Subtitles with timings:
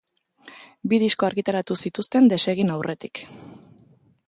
[0.93, 3.25] Bi disko argitaratu zituzten desegin aurretik.